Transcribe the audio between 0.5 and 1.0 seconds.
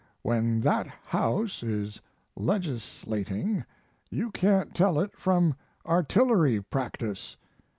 that